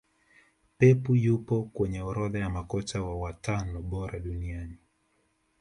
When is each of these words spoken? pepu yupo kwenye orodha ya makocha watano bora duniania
pepu 0.77 1.11
yupo 1.25 1.63
kwenye 1.63 2.01
orodha 2.01 2.39
ya 2.39 2.49
makocha 2.49 3.03
watano 3.03 3.81
bora 3.81 4.19
duniania 4.19 4.77